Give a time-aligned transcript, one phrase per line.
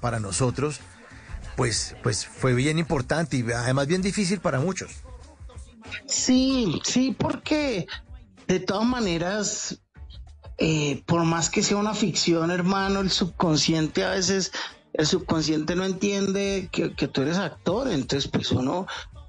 [0.00, 0.78] para nosotros,
[1.56, 4.92] pues, pues fue bien importante y además bien difícil para muchos.
[6.06, 7.86] Sí, sí, porque
[8.46, 9.80] de todas maneras,
[10.58, 14.52] eh, por más que sea una ficción, hermano, el subconsciente a veces,
[14.92, 18.86] el subconsciente no entiende que, tú eres actor, entonces pues uno,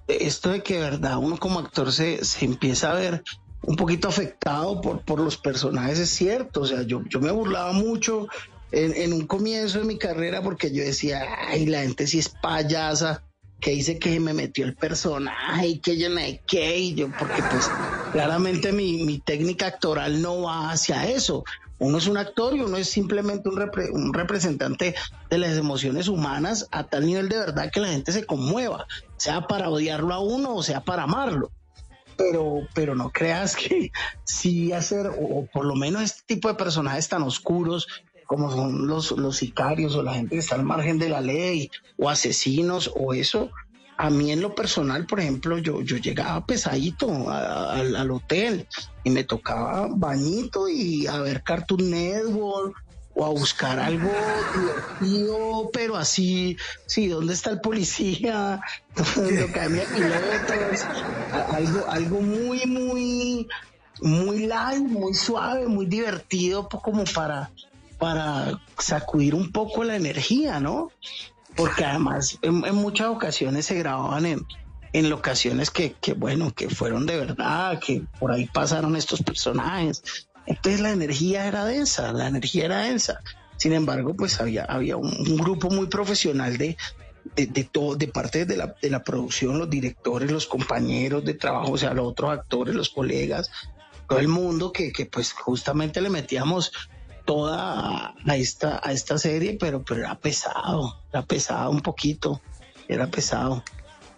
[0.08, 3.24] esto de que verdad uno como actor se, se empieza a ver
[3.64, 7.72] un poquito afectado por, por los personajes, es cierto, o sea, yo, yo me burlaba
[7.72, 8.28] mucho
[8.76, 13.24] en, un comienzo de mi carrera porque yo decía, ay, la gente sí es payasa,
[13.60, 17.08] que dice que me metió el personaje y que yo no sé qué, y yo,
[17.18, 17.70] porque pues
[18.12, 21.44] claramente mi, mi, técnica actoral no va hacia eso.
[21.78, 23.60] Uno es un actor y uno es simplemente un,
[23.92, 24.96] un representante
[25.30, 28.88] de las emociones humanas a tal nivel de verdad que la gente se conmueva,
[29.18, 31.52] sea para odiarlo a uno o sea para amarlo.
[32.18, 33.92] Pero, pero no creas que
[34.26, 37.88] sí hacer, o por lo menos este tipo de personajes tan oscuros,
[38.26, 41.70] como son los, los sicarios o la gente que está al margen de la ley
[41.98, 43.52] o asesinos o eso,
[43.98, 48.68] a mí en lo personal, por ejemplo, yo, yo llegaba pesadito al hotel
[49.04, 52.76] y me tocaba bañito y a ver Cartoon Network
[53.16, 54.12] o a buscar algo
[55.00, 58.60] divertido, pero así, sí, ¿dónde está el policía?
[59.16, 60.86] ¿Dónde cambia pilotos?
[61.54, 63.48] Algo, algo muy, muy,
[64.02, 67.50] muy light, muy suave, muy divertido, como para,
[68.06, 70.92] para sacudir un poco la energía, ¿no?
[71.56, 74.46] Porque además en, muchas ocasiones se grababan en,
[74.94, 80.04] en locaciones que, que, bueno, que fueron de verdad, que por ahí pasaron estos personajes.
[80.46, 83.22] Entonces la energía era densa, la energía era densa.
[83.58, 86.78] Sin embargo, pues había, había un, grupo muy profesional de,
[87.36, 91.34] de, de, todo, de parte de la, de la producción, los directores, los compañeros de
[91.34, 93.50] trabajo, o sea, los otros actores, los colegas,
[94.08, 96.72] todo el mundo que, que pues justamente le metíamos
[97.26, 102.42] toda a esta, a esta serie, pero, pero era pesado, era pesado un poquito,
[102.88, 103.64] era pesado.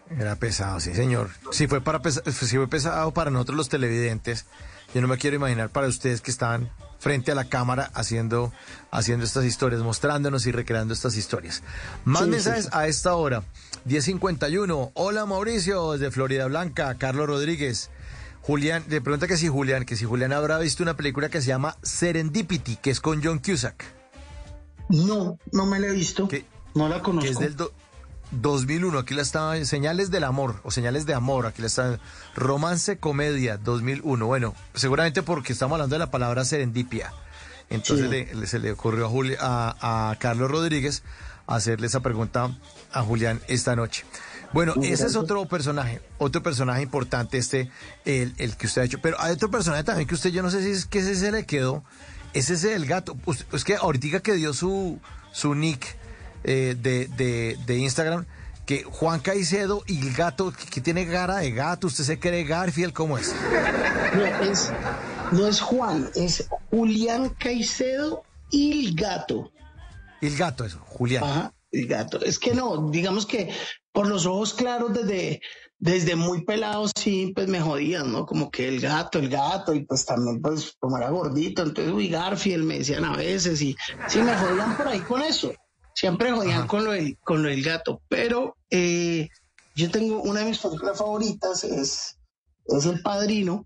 [0.09, 1.29] Era pesado, sí, señor.
[1.51, 4.45] Sí fue, para sí fue pesado para nosotros los televidentes.
[4.93, 8.53] Yo no me quiero imaginar para ustedes que estaban frente a la cámara haciendo,
[8.91, 11.61] haciendo estas historias, mostrándonos y recreando estas historias.
[12.05, 13.43] Más mensajes a esta hora.
[13.85, 14.91] 1051.
[14.93, 16.95] Hola Mauricio, desde Florida Blanca.
[16.97, 17.89] Carlos Rodríguez.
[18.41, 21.47] Julián, le pregunta que si Julián, que si Julián habrá visto una película que se
[21.47, 23.85] llama Serendipity, que es con John Cusack.
[24.89, 26.29] No, no me la he visto.
[26.73, 27.25] no la conozco.
[27.25, 27.55] Que es del
[28.31, 31.99] 2001, aquí la está, Señales del Amor, o Señales de Amor, aquí la está,
[32.35, 34.25] Romance Comedia 2001.
[34.25, 37.13] Bueno, seguramente porque estamos hablando de la palabra serendipia.
[37.69, 41.03] Entonces se le ocurrió a, a, a Carlos Rodríguez
[41.47, 42.55] hacerle esa pregunta
[42.91, 44.05] a Julián esta noche.
[44.53, 47.69] Bueno, ese es otro personaje, otro personaje importante, este,
[48.05, 48.99] el, el, que usted ha hecho.
[49.01, 51.31] Pero hay otro personaje también que usted, yo no sé si es que ese se
[51.31, 51.83] le quedó.
[52.33, 53.17] Ese es el gato.
[53.51, 54.99] Es que ahorita que dio su,
[55.31, 55.97] su nick
[56.43, 58.25] eh, de, de, de, Instagram,
[58.65, 62.93] que Juan Caicedo y el gato, que, tiene cara de gato, ¿usted se cree Garfield?
[62.93, 63.33] ¿Cómo es?
[64.13, 64.71] No es,
[65.31, 69.51] no es Juan, es Julián Caicedo y el gato.
[70.21, 71.23] El gato, eso, Julián.
[71.23, 72.23] Ajá, el gato.
[72.23, 73.51] Es que no, digamos que
[73.91, 75.41] por los ojos claros desde,
[75.79, 78.25] desde muy pelados sí, pues me jodían, ¿no?
[78.25, 82.09] Como que el gato, el gato, y pues también pues como era gordito, entonces uy,
[82.09, 83.75] Garfield me decían a veces, y
[84.07, 85.53] sí me jodían por ahí con eso,
[85.93, 89.29] siempre jodían con lo, del, con lo del gato, pero eh,
[89.75, 92.17] yo tengo una de mis películas favoritas, es,
[92.65, 93.65] es El Padrino,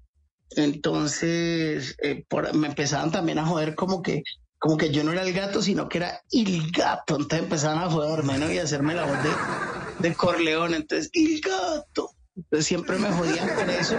[0.55, 4.23] entonces eh, me empezaban también a joder como que
[4.61, 7.15] como que yo no era el gato, sino que era el gato.
[7.15, 8.51] Entonces empezaban a joderme, ¿no?
[8.51, 12.11] Y a hacerme la voz de, de Corleón, entonces, el gato.
[12.35, 13.97] Entonces siempre me jodían con eso.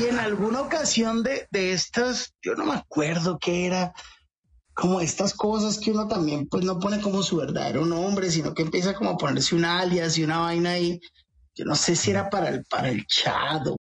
[0.00, 3.92] Y en alguna ocasión de, de estas, yo no me acuerdo qué era,
[4.74, 8.62] como estas cosas que uno también pues no pone como su verdadero nombre, sino que
[8.62, 11.00] empieza como a ponerse un alias y una vaina ahí.
[11.54, 13.76] Yo no sé si era para el, para el chado.